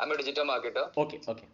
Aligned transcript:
I'm 0.00 0.10
a 0.10 0.16
digital 0.16 0.46
marketer. 0.46 0.84
Okay, 0.96 1.20
okay. 1.28 1.44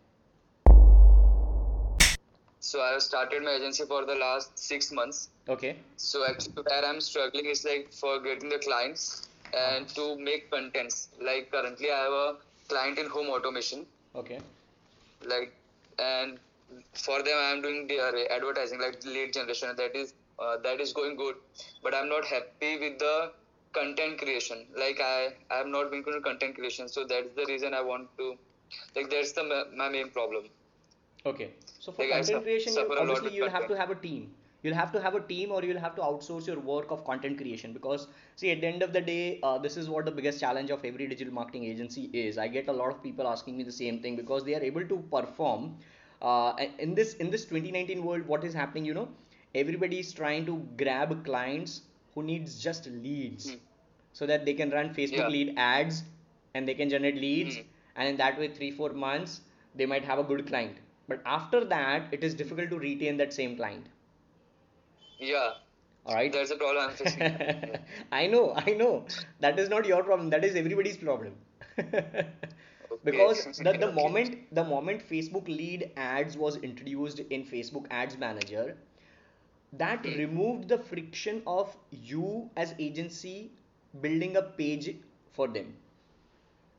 So 2.61 2.81
I 2.81 2.93
have 2.93 3.03
started 3.03 3.43
my 3.43 3.53
agency 3.53 3.85
for 3.85 4.05
the 4.07 4.15
last 4.15 4.57
six 4.57 4.93
months. 4.93 5.31
Okay. 5.49 5.77
So 5.97 6.25
actually, 6.29 6.63
where 6.63 6.85
I'm 6.85 7.01
struggling 7.01 7.47
is 7.47 7.65
like 7.65 7.93
for 7.93 8.21
getting 8.21 8.49
the 8.49 8.59
clients 8.59 9.29
and 9.53 9.89
to 9.91 10.17
make 10.17 10.49
contents. 10.51 11.09
Like 11.21 11.51
currently, 11.51 11.91
I 11.91 11.99
have 12.05 12.13
a 12.13 12.37
client 12.69 12.99
in 12.99 13.07
home 13.07 13.29
automation. 13.29 13.85
Okay. 14.15 14.39
Like 15.25 15.53
and 15.99 16.39
for 16.95 17.23
them, 17.23 17.37
I 17.37 17.51
am 17.51 17.63
doing 17.63 17.89
the 17.89 17.99
uh, 17.99 18.35
advertising, 18.35 18.81
like 18.81 19.05
lead 19.05 19.33
generation. 19.33 19.75
That 19.77 19.97
is 19.97 20.15
uh, 20.39 20.57
that 20.63 20.81
is 20.81 20.93
going 20.93 21.17
good, 21.17 21.35
but 21.83 21.95
I'm 21.95 22.09
not 22.09 22.25
happy 22.25 22.79
with 22.79 22.99
the 23.01 23.33
content 23.79 24.19
creation. 24.23 24.67
Like 24.85 25.01
I 25.01 25.35
I 25.51 25.59
have 25.63 25.69
not 25.77 25.91
been 25.91 26.03
doing 26.09 26.23
content 26.31 26.57
creation, 26.61 26.89
so 26.97 27.07
that's 27.15 27.35
the 27.41 27.47
reason 27.53 27.75
I 27.75 27.83
want 27.93 28.09
to. 28.19 28.29
Like 28.97 29.11
that's 29.11 29.33
the 29.41 29.45
my 29.83 29.89
main 29.99 30.11
problem. 30.11 30.51
Okay. 31.27 31.51
So 31.79 31.93
for 31.93 32.03
Like, 32.03 32.13
content 32.13 32.43
creation, 32.45 32.73
you, 32.75 32.95
obviously 32.99 33.35
you'll 33.35 33.51
have 33.51 33.67
to 33.69 33.77
have 33.77 33.91
a 33.91 33.95
team. 33.95 34.35
You'll 34.63 34.75
have 34.75 34.93
to 34.93 35.01
have 35.03 35.15
a 35.15 35.21
team, 35.21 35.53
or 35.53 35.63
you'll 35.65 35.81
have 35.85 35.95
to 35.97 36.03
outsource 36.03 36.47
your 36.47 36.59
work 36.69 36.91
of 36.91 37.05
content 37.05 37.39
creation. 37.39 37.73
Because 37.73 38.07
see, 38.37 38.51
at 38.53 38.61
the 38.61 38.67
end 38.69 38.83
of 38.83 38.93
the 38.93 39.01
day, 39.01 39.41
uh, 39.43 39.59
this 39.59 39.77
is 39.77 39.89
what 39.89 40.07
the 40.07 40.13
biggest 40.21 40.41
challenge 40.41 40.71
of 40.71 40.85
every 40.85 41.07
digital 41.13 41.33
marketing 41.35 41.65
agency 41.65 42.11
is. 42.23 42.39
I 42.39 42.49
get 42.49 42.69
a 42.69 42.73
lot 42.73 42.91
of 42.91 43.03
people 43.03 43.29
asking 43.29 43.57
me 43.57 43.65
the 43.65 43.77
same 43.81 44.01
thing 44.03 44.17
because 44.17 44.45
they 44.45 44.55
are 44.55 44.65
able 44.71 44.87
to 44.95 44.99
perform. 45.17 45.77
Uh, 46.23 46.55
in 46.79 46.95
this 46.95 47.15
in 47.15 47.31
this 47.31 47.45
2019 47.45 48.05
world, 48.05 48.27
what 48.35 48.45
is 48.45 48.55
happening? 48.63 48.85
You 48.85 48.95
know, 49.01 49.09
everybody 49.55 50.01
is 50.01 50.13
trying 50.13 50.47
to 50.47 50.57
grab 50.85 51.15
clients 51.25 51.83
who 52.17 52.25
needs 52.25 52.59
just 52.63 52.89
leads, 52.89 53.49
Hmm. 53.51 53.59
so 54.13 54.27
that 54.27 54.47
they 54.47 54.55
can 54.55 54.71
run 54.71 54.95
Facebook 54.95 55.29
Yeah. 55.29 55.29
lead 55.29 55.55
ads 55.59 56.05
and 56.55 56.69
they 56.69 56.75
can 56.75 56.91
generate 56.91 57.17
leads, 57.17 57.61
Hmm. 57.61 57.69
and 57.97 58.09
in 58.09 58.17
that 58.19 58.39
way, 58.39 58.49
three 58.49 58.73
four 58.73 58.91
months 58.95 59.43
they 59.77 59.87
might 59.87 60.05
have 60.05 60.19
a 60.19 60.25
good 60.25 60.47
client 60.49 60.79
but 61.09 61.23
after 61.27 61.65
that 61.65 62.13
it 62.13 62.25
is 62.25 62.35
difficult 62.35 62.71
to 62.71 62.79
retain 62.79 63.19
that 63.19 63.33
same 63.35 63.57
client 63.57 63.89
Yeah, 65.21 65.55
all 66.07 66.15
right 66.15 66.33
that's 66.33 66.51
a 66.51 66.57
problem 66.57 66.85
I'm 66.91 66.97
facing. 66.97 67.27
Yeah. 67.65 67.79
i 68.13 68.27
know 68.27 68.53
i 68.67 68.73
know 68.73 69.07
that 69.41 69.59
is 69.59 69.69
not 69.71 69.87
your 69.87 70.03
problem 70.05 70.31
that 70.31 70.45
is 70.45 70.57
everybody's 70.57 70.97
problem 70.99 71.35
because 73.05 73.49
the, 73.59 73.75
the 73.75 73.91
Okay. 73.91 73.93
moment 73.93 74.55
the 74.55 74.65
moment 74.65 75.03
facebook 75.09 75.49
lead 75.49 75.91
ads 75.97 76.37
was 76.37 76.57
introduced 76.59 77.21
in 77.39 77.45
facebook 77.45 77.87
ads 77.91 78.19
manager 78.19 78.77
that 79.79 80.05
Hmm. 80.05 80.19
removed 80.21 80.69
the 80.69 80.79
friction 80.79 81.43
of 81.47 81.77
you 81.91 82.51
as 82.57 82.75
agency 82.79 83.53
building 84.01 84.37
a 84.37 84.43
page 84.43 84.95
for 85.33 85.49
them 85.49 85.75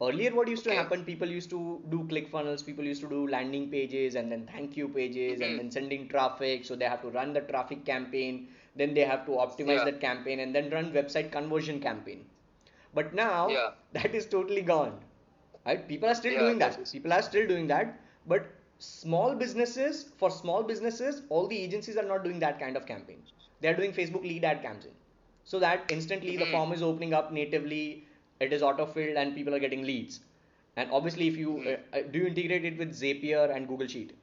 earlier 0.01 0.33
what 0.35 0.47
used 0.47 0.63
to 0.65 0.73
happen 0.73 1.03
people 1.05 1.27
used 1.35 1.49
to 1.49 1.59
do 1.93 1.97
click 2.11 2.27
funnels 2.33 2.63
people 2.67 2.83
used 2.89 3.01
to 3.01 3.09
do 3.09 3.19
landing 3.33 3.69
pages 3.71 4.15
and 4.21 4.31
then 4.31 4.45
thank 4.51 4.75
you 4.79 4.87
pages 4.97 5.41
and 5.41 5.57
Mhm. 5.57 5.59
then 5.59 5.71
sending 5.75 6.07
traffic 6.13 6.65
so 6.69 6.75
they 6.75 6.89
have 6.93 7.01
to 7.01 7.09
run 7.17 7.33
the 7.33 7.41
traffic 7.51 7.83
campaign 7.85 8.47
then 8.75 8.93
they 8.93 9.05
have 9.11 9.25
to 9.25 9.31
optimize 9.45 9.83
Yeah. 9.83 9.89
that 9.89 9.99
campaign 10.01 10.39
and 10.39 10.55
then 10.55 10.69
run 10.77 10.91
website 10.99 11.31
conversion 11.31 11.79
campaign 11.87 12.25
but 12.93 13.13
now 13.13 13.41
Yeah. 13.49 13.69
that 13.99 14.13
is 14.21 14.25
totally 14.35 14.61
gone 14.73 14.99
right 15.65 15.87
people 15.87 16.09
are 16.09 16.19
still 16.23 16.37
Yeah, 16.37 16.39
doing 16.43 16.59
that 16.65 16.79
people 16.91 17.13
are 17.19 17.21
still 17.31 17.47
doing 17.53 17.67
that 17.67 17.99
but 18.33 18.47
small 18.79 19.35
businesses 19.35 20.05
for 20.17 20.29
small 20.29 20.63
businesses 20.63 21.21
all 21.29 21.47
the 21.47 21.57
agencies 21.57 21.97
are 21.97 22.03
not 22.03 22.23
doing 22.23 22.39
that 22.39 22.59
kind 22.59 22.77
of 22.77 22.85
campaign. 22.85 23.23
They 23.61 23.69
are 23.69 23.75
doing 23.75 23.93
facebook 23.93 24.21
lead 24.23 24.43
ad 24.45 24.61
campaign. 24.61 24.93
So 25.45 25.59
that 25.59 25.85
instantly 25.89 26.37
the 26.37 26.45
Mhm. 26.45 26.51
form 26.51 26.73
is 26.73 26.81
opening 26.81 27.13
up 27.13 27.31
natively 27.31 28.05
it 28.39 28.53
is 28.53 28.61
auto 28.61 28.85
filled 28.85 29.17
and 29.17 29.35
people 29.35 29.55
are 29.55 29.59
getting 29.59 29.83
leads. 29.83 30.19
And 30.75 30.91
obviously 30.91 31.27
if 31.27 31.37
you 31.37 31.53
Mhm. 31.57 31.73
uh, 31.73 31.97
uh, 31.97 32.01
do 32.11 32.19
you 32.19 32.27
integrate 32.27 32.65
it 32.65 32.77
with 32.77 32.93
zapier 33.03 33.45
and 33.55 33.67
google 33.67 33.87
sheet? 33.95 34.13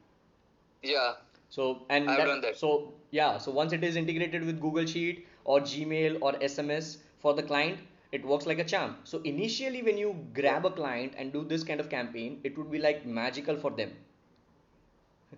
Yeah, 0.83 1.13
so 1.49 1.85
and 1.89 2.09
I've 2.09 2.27
done 2.27 2.41
that. 2.41 2.57
so 2.57 2.93
yeah 3.11 3.37
so 3.37 3.51
once 3.51 3.73
it 3.73 3.83
is 3.83 3.95
integrated 4.01 4.43
with 4.45 4.59
google 4.61 4.85
sheet 4.85 5.25
or 5.43 5.59
gmail 5.59 6.17
or 6.21 6.33
sms 6.47 6.97
for 7.19 7.33
the 7.33 7.43
client 7.43 7.79
it 8.11 8.25
works 8.25 8.45
like 8.45 8.59
a 8.59 8.63
charm. 8.63 8.97
So 9.03 9.19
initially 9.23 9.81
when 9.83 9.97
you 9.97 10.15
grab 10.33 10.65
a 10.65 10.71
client 10.71 11.13
and 11.17 11.33
do 11.33 11.43
this 11.43 11.63
kind 11.63 11.79
of 11.79 11.89
campaign 11.89 12.39
it 12.43 12.57
would 12.57 12.71
be 12.71 12.79
like 12.79 13.05
magical 13.05 13.57
for 13.57 13.71
them 13.71 13.91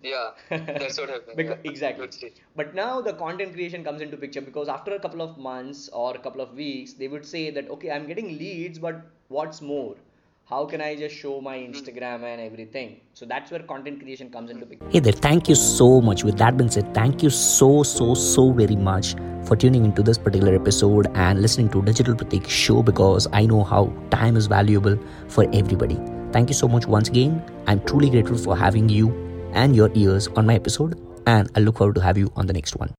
yeah, 0.02 0.30
that's 0.50 0.98
what 0.98 1.08
happened. 1.10 1.38
Becau- 1.38 1.58
yeah. 1.64 1.70
exactly 1.70 2.06
Totally. 2.06 2.34
but 2.56 2.74
now 2.74 3.00
the 3.00 3.12
content 3.14 3.52
creation 3.54 3.84
comes 3.84 4.00
into 4.00 4.16
picture 4.16 4.40
because 4.40 4.68
after 4.68 4.92
a 4.94 4.98
couple 5.00 5.22
of 5.22 5.38
months 5.38 5.88
or 5.92 6.14
a 6.14 6.18
couple 6.18 6.40
of 6.40 6.54
weeks 6.54 6.92
they 6.94 7.08
would 7.08 7.24
say 7.26 7.50
that 7.50 7.68
okay 7.70 7.90
i'm 7.90 8.06
getting 8.06 8.38
leads 8.38 8.78
but 8.78 9.00
what's 9.28 9.60
more 9.60 9.94
how 10.50 10.64
can 10.64 10.80
i 10.80 10.94
just 10.96 11.14
show 11.14 11.40
my 11.40 11.56
instagram 11.58 12.22
and 12.24 12.40
everything 12.40 13.00
so 13.12 13.26
that's 13.26 13.50
where 13.50 13.60
content 13.60 14.00
creation 14.00 14.30
comes 14.30 14.50
into 14.50 14.64
picture 14.66 14.86
Hey 14.90 15.00
there, 15.00 15.12
thank 15.12 15.48
you 15.48 15.54
so 15.54 16.00
much. 16.00 16.24
With 16.24 16.38
that 16.38 16.56
being 16.56 16.70
said, 16.70 16.94
thank 16.94 17.22
you 17.22 17.28
so, 17.28 17.82
so, 17.82 18.14
so 18.14 18.52
very 18.52 18.76
much 18.76 19.14
for 19.44 19.56
tuning 19.56 19.84
into 19.84 20.02
this 20.02 20.16
particular 20.16 20.54
episode 20.54 21.08
and 21.14 21.42
listening 21.42 21.68
to 21.70 21.82
Digital 21.82 22.14
Pratik 22.14 22.48
show 22.48 22.82
because 22.82 23.26
I 23.32 23.44
know 23.44 23.62
how 23.64 23.92
time 24.10 24.36
is 24.36 24.46
valuable 24.46 24.98
for 25.28 25.44
everybody. 25.52 25.98
Thank 26.32 26.48
you 26.48 26.54
so 26.54 26.68
much 26.68 26.86
once 26.86 27.08
again. 27.08 27.42
I'm 27.66 27.80
truly 27.84 28.08
grateful 28.08 28.38
for 28.38 28.56
having 28.56 28.88
you 28.88 29.27
and 29.52 29.74
your 29.74 29.90
ears 29.94 30.28
on 30.28 30.46
my 30.46 30.54
episode, 30.54 30.98
and 31.26 31.50
I 31.54 31.60
look 31.60 31.78
forward 31.78 31.94
to 31.96 32.02
have 32.02 32.18
you 32.18 32.32
on 32.36 32.46
the 32.46 32.52
next 32.52 32.76
one. 32.76 32.94